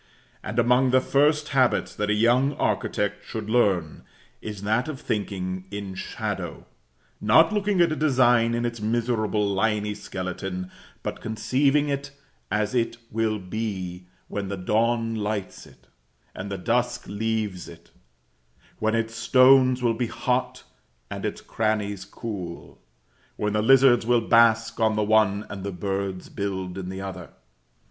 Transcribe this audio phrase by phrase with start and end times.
[0.43, 4.01] And among the first habits that a young architect should learn,
[4.41, 6.65] is that of thinking in shadow,
[7.21, 10.71] not looking at a design in its miserable liny skeleton;
[11.03, 12.09] but conceiving it
[12.49, 15.85] as it will be when the dawn lights it,
[16.33, 17.91] and the dusk leaves it;
[18.79, 20.63] when its stones will be hot
[21.11, 22.81] and its crannies cool;
[23.35, 27.29] when the lizards will bask on the one, and the birds build in the other.